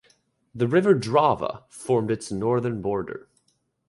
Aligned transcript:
The 0.55 0.67
river 0.67 0.95
Drava 0.95 1.65
formed 1.69 2.09
its 2.09 2.31
northern 2.31 2.81
border. 2.81 3.29